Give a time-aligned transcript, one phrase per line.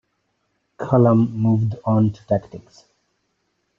[0.79, 2.85] Colomb moved on to tactics.